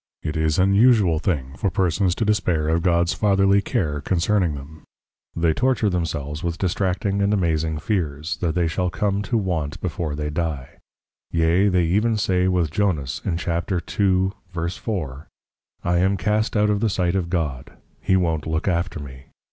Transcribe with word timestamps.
_It 0.27 0.35
is 0.35 0.57
an 0.57 0.73
usual 0.73 1.19
thing 1.19 1.53
for 1.57 1.69
Persons 1.69 2.15
to 2.15 2.25
dispair 2.25 2.69
of 2.73 2.81
Gods 2.81 3.13
Fatherly 3.13 3.61
Care 3.61 4.01
Concerning 4.01 4.55
them; 4.55 4.81
they 5.35 5.53
torture 5.53 5.91
themselves 5.91 6.43
with 6.43 6.57
distracting 6.57 7.21
and 7.21 7.31
amazing 7.31 7.77
Fears, 7.77 8.37
that 8.37 8.55
they 8.55 8.65
shall 8.67 8.89
come 8.89 9.21
to 9.21 9.37
want 9.37 9.79
before 9.79 10.15
they 10.15 10.31
dy; 10.31 10.69
Yea, 11.29 11.67
they 11.67 11.83
even 11.83 12.17
say 12.17 12.47
with 12.47 12.71
Jonas, 12.71 13.21
in 13.23 13.37
Chap. 13.37 13.67
2.4. 13.67 15.25
I 15.83 15.97
am 15.99 16.17
cast 16.17 16.57
out 16.57 16.71
of 16.71 16.79
the 16.79 16.89
sight 16.89 17.13
of 17.13 17.29
God; 17.29 17.77
He 18.01 18.17
wont 18.17 18.47
look 18.47 18.67
after 18.67 18.99
me! 18.99 19.25